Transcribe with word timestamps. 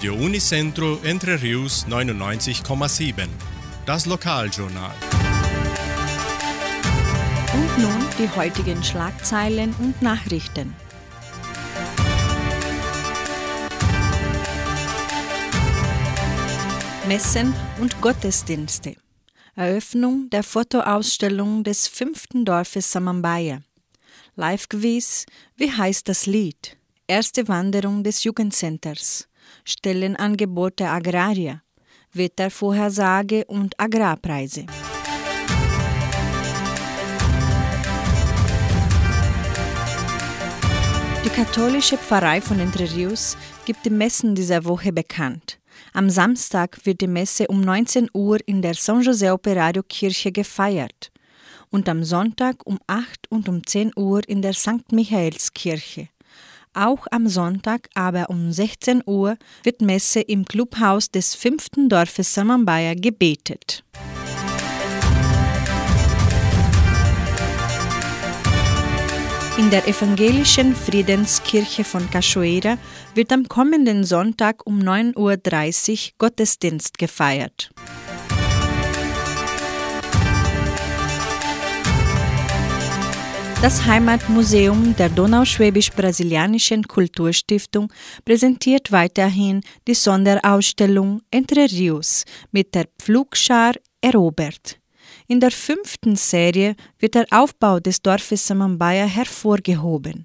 Radio 0.00 0.14
Unicentro 0.14 0.98
Entre 1.02 1.42
Rius 1.42 1.84
99,7. 1.86 3.28
Das 3.84 4.06
Lokaljournal. 4.06 4.94
Und 7.52 7.78
nun 7.78 8.06
die 8.18 8.26
heutigen 8.34 8.82
Schlagzeilen 8.82 9.74
und 9.78 10.00
Nachrichten. 10.00 10.74
Messen 17.06 17.52
und 17.78 18.00
Gottesdienste. 18.00 18.96
Eröffnung 19.54 20.30
der 20.30 20.44
Fotoausstellung 20.44 21.62
des 21.62 21.88
fünften 21.88 22.46
Dorfes 22.46 22.90
Samambaya. 22.90 23.60
Live-Quiz 24.36 25.26
Wie 25.56 25.70
heißt 25.70 26.08
das 26.08 26.24
Lied? 26.24 26.78
Erste 27.06 27.48
Wanderung 27.48 28.02
des 28.02 28.24
Jugendcenters. 28.24 29.26
Stellenangebote 29.64 30.88
Agraria. 30.88 31.62
Wettervorhersage 32.12 33.44
und 33.46 33.78
Agrarpreise. 33.78 34.66
Die 41.24 41.28
katholische 41.28 41.96
Pfarrei 41.96 42.40
von 42.40 42.58
Entre 42.58 42.90
Rios 42.92 43.36
gibt 43.64 43.84
die 43.84 43.90
Messen 43.90 44.34
dieser 44.34 44.64
Woche 44.64 44.92
bekannt. 44.92 45.60
Am 45.92 46.10
Samstag 46.10 46.78
wird 46.84 47.00
die 47.00 47.06
Messe 47.06 47.46
um 47.46 47.60
19 47.60 48.10
Uhr 48.12 48.38
in 48.46 48.62
der 48.62 48.74
San 48.74 49.02
José 49.02 49.32
Operario 49.32 49.82
Kirche 49.82 50.32
gefeiert 50.32 51.12
und 51.70 51.88
am 51.88 52.02
Sonntag 52.04 52.66
um 52.66 52.78
8 52.86 53.30
und 53.30 53.48
um 53.48 53.64
10 53.64 53.92
Uhr 53.96 54.20
in 54.28 54.42
der 54.42 54.52
St. 54.52 54.90
Michaelskirche. 54.92 56.08
Auch 56.72 57.06
am 57.10 57.26
Sonntag, 57.26 57.88
aber 57.94 58.30
um 58.30 58.52
16 58.52 59.02
Uhr, 59.04 59.36
wird 59.64 59.82
Messe 59.82 60.20
im 60.20 60.44
Clubhaus 60.44 61.10
des 61.10 61.34
fünften 61.34 61.88
Dorfes 61.88 62.32
Samambaya 62.32 62.94
gebetet. 62.94 63.82
In 69.58 69.68
der 69.68 69.86
evangelischen 69.88 70.74
Friedenskirche 70.74 71.84
von 71.84 72.08
Cachoeira 72.08 72.78
wird 73.14 73.32
am 73.32 73.48
kommenden 73.48 74.04
Sonntag 74.04 74.64
um 74.64 74.78
9.30 74.78 75.16
Uhr 75.16 76.12
Gottesdienst 76.18 76.98
gefeiert. 76.98 77.70
Das 83.62 83.84
Heimatmuseum 83.84 84.96
der 84.96 85.10
Donauschwäbisch-Brasilianischen 85.10 86.88
Kulturstiftung 86.88 87.92
präsentiert 88.24 88.90
weiterhin 88.90 89.60
die 89.86 89.92
Sonderausstellung 89.92 91.20
Entre 91.30 91.66
Rios 91.70 92.24
mit 92.52 92.74
der 92.74 92.86
Pflugschar 92.98 93.74
erobert. 94.00 94.79
In 95.30 95.38
der 95.38 95.52
fünften 95.52 96.16
Serie 96.16 96.74
wird 96.98 97.14
der 97.14 97.24
Aufbau 97.30 97.78
des 97.78 98.02
Dorfes 98.02 98.48
Samambaya 98.48 99.06
hervorgehoben. 99.06 100.24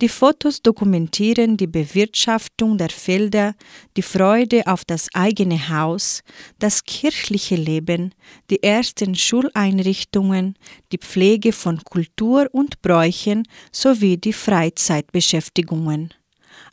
Die 0.00 0.08
Fotos 0.08 0.62
dokumentieren 0.62 1.58
die 1.58 1.66
Bewirtschaftung 1.66 2.78
der 2.78 2.88
Felder, 2.88 3.54
die 3.98 4.02
Freude 4.02 4.66
auf 4.66 4.86
das 4.86 5.08
eigene 5.12 5.68
Haus, 5.68 6.22
das 6.58 6.84
kirchliche 6.84 7.56
Leben, 7.56 8.14
die 8.48 8.62
ersten 8.62 9.14
Schuleinrichtungen, 9.14 10.54
die 10.90 10.98
Pflege 11.00 11.52
von 11.52 11.84
Kultur 11.84 12.48
und 12.50 12.80
Bräuchen 12.80 13.42
sowie 13.72 14.16
die 14.16 14.32
Freizeitbeschäftigungen. 14.32 16.14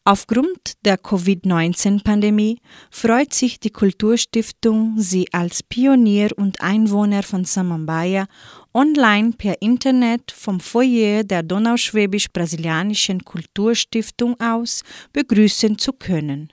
Aufgrund 0.06 0.74
der 0.84 0.98
Covid-19-Pandemie 0.98 2.60
freut 2.92 3.34
sich 3.34 3.60
die 3.60 3.70
Kulturstiftung, 3.70 4.96
sie 4.98 5.28
als 5.32 5.64
Pionier 5.64 6.30
und 6.36 6.62
Einwohner 6.62 7.24
von 7.24 7.46
Samambaya 7.46 8.28
online 8.74 9.34
per 9.38 9.62
Internet 9.62 10.32
vom 10.32 10.60
Foyer 10.60 11.24
der 11.24 11.44
Donauschwäbisch-Brasilianischen 11.44 13.24
Kulturstiftung 13.24 14.40
aus 14.40 14.84
begrüßen 15.14 15.78
zu 15.78 15.94
können. 15.94 16.52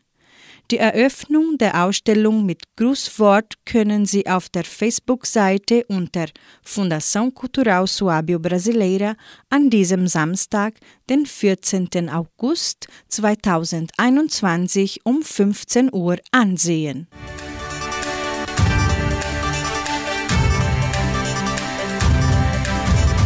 Die 0.70 0.78
Eröffnung 0.78 1.58
der 1.58 1.84
Ausstellung 1.84 2.46
mit 2.46 2.62
Grußwort 2.76 3.54
können 3.64 4.06
Sie 4.06 4.28
auf 4.28 4.48
der 4.48 4.62
Facebook-Seite 4.62 5.84
unter 5.88 6.26
Fundação 6.64 7.32
Cultural 7.32 7.88
Suábio 7.88 8.38
Brasileira 8.38 9.16
an 9.48 9.68
diesem 9.68 10.06
Samstag, 10.06 10.74
den 11.08 11.26
14. 11.26 12.08
August 12.08 12.86
2021 13.08 15.00
um 15.02 15.22
15 15.22 15.92
Uhr 15.92 16.18
ansehen. 16.30 17.08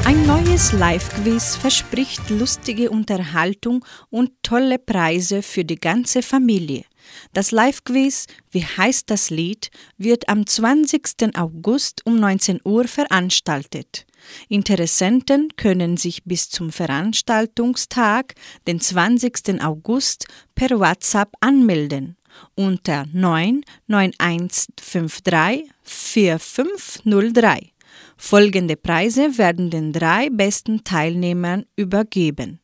Ein 0.06 0.26
neues 0.26 0.72
Live-Quiz 0.72 1.56
verspricht 1.56 2.30
lustige 2.30 2.90
Unterhaltung 2.90 3.84
und 4.08 4.30
tolle 4.42 4.78
Preise 4.78 5.42
für 5.42 5.66
die 5.66 5.76
ganze 5.76 6.22
Familie. 6.22 6.84
Das 7.32 7.50
Live-Quiz 7.50 8.26
Wie 8.50 8.64
heißt 8.64 9.10
das 9.10 9.30
Lied 9.30 9.70
wird 9.98 10.28
am 10.28 10.46
20. 10.46 11.36
August 11.36 12.02
um 12.04 12.16
19 12.16 12.60
Uhr 12.64 12.86
veranstaltet. 12.86 14.06
Interessenten 14.48 15.48
können 15.56 15.96
sich 15.96 16.24
bis 16.24 16.48
zum 16.48 16.70
Veranstaltungstag, 16.70 18.34
den 18.66 18.80
20. 18.80 19.62
August, 19.62 20.26
per 20.54 20.70
WhatsApp 20.70 21.32
anmelden 21.40 22.16
unter 22.54 23.06
99153 23.12 25.70
4503. 25.82 27.72
Folgende 28.16 28.76
Preise 28.76 29.36
werden 29.38 29.70
den 29.70 29.92
drei 29.92 30.28
besten 30.30 30.84
Teilnehmern 30.84 31.64
übergeben. 31.76 32.60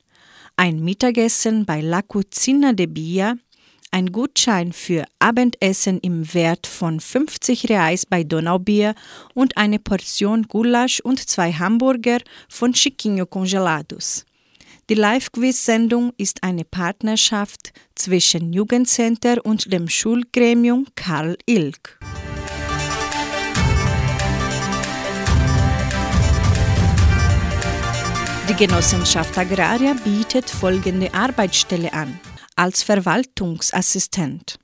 Ein 0.57 0.81
Mittagessen 0.81 1.65
bei 1.65 1.81
La 1.81 2.03
Cucina 2.03 2.73
de 2.73 2.87
Bia, 2.87 3.37
ein 3.91 4.13
Gutschein 4.13 4.73
für 4.73 5.05
Abendessen 5.19 5.99
im 6.01 6.33
Wert 6.33 6.67
von 6.67 7.01
50 7.01 7.69
Reais 7.69 8.07
bei 8.07 8.25
Donaubier 8.25 8.95
und 9.35 9.57
eine 9.57 9.79
Portion 9.79 10.45
Gulasch 10.45 11.01
und 11.01 11.29
zwei 11.29 11.53
Hamburger 11.53 12.19
von 12.49 12.73
Chiquinho 12.73 13.27
Congelados. 13.27 14.25
Die 14.89 14.95
Live-Quiz-Sendung 14.95 16.13
ist 16.17 16.43
eine 16.43 16.65
Partnerschaft 16.65 17.73
zwischen 17.95 18.53
Jugendcenter 18.53 19.45
und 19.45 19.73
dem 19.73 19.89
Schulgremium 19.89 20.87
Karl 20.97 21.37
Ilk. 21.47 21.99
Die 28.49 28.55
Genossenschaft 28.55 29.39
Agraria 29.39 29.95
bietet 30.05 30.51
folgende 30.51 31.15
Arbeitsstelle 31.15 31.93
an 31.93 32.19
als 32.61 32.83
Verwaltungsassistent. 32.83 34.59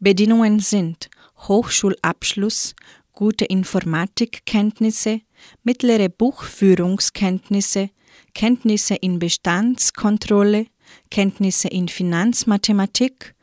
Bedingungen 0.00 0.60
sind 0.60 1.10
Hochschulabschluss, 1.46 2.74
gute 3.12 3.44
Informatikkenntnisse, 3.44 5.20
mittlere 5.62 6.08
Buchführungskenntnisse, 6.08 7.90
Kenntnisse 8.32 8.94
in 8.94 9.18
Bestandskontrolle, 9.18 10.68
Kenntnisse 11.10 11.68
in 11.68 11.88
Finanzmathematik, 11.88 13.34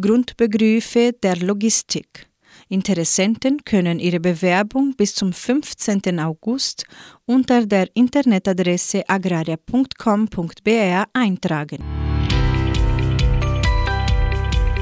Grundbegriffe 0.00 1.12
der 1.22 1.36
Logistik. 1.36 2.26
Interessenten 2.70 3.64
können 3.64 4.00
ihre 4.00 4.18
Bewerbung 4.18 4.94
bis 4.96 5.14
zum 5.14 5.34
15. 5.34 6.20
August 6.20 6.86
unter 7.26 7.66
der 7.66 7.94
Internetadresse 7.94 9.06
agraria.com.br 9.06 11.04
eintragen. 11.12 11.95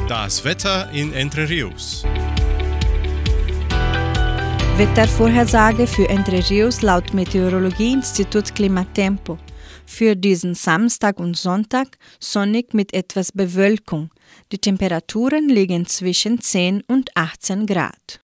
Das 0.08 0.44
Wetter 0.44 0.90
in 0.92 1.14
Entre 1.14 1.48
Rios. 1.48 2.04
Wettervorhersage 4.76 5.86
für 5.86 6.06
Entre 6.10 6.46
Rios 6.50 6.82
laut 6.82 7.14
Meteorologieinstitut 7.14 8.54
Klimatempo. 8.54 9.38
Für 9.86 10.14
diesen 10.14 10.54
Samstag 10.54 11.18
und 11.18 11.38
Sonntag 11.38 11.96
sonnig 12.20 12.74
mit 12.74 12.92
etwas 12.92 13.32
Bewölkung. 13.32 14.10
Die 14.52 14.58
Temperaturen 14.58 15.48
liegen 15.48 15.86
zwischen 15.86 16.38
10 16.38 16.82
und 16.86 17.08
18 17.16 17.64
Grad. 17.64 18.20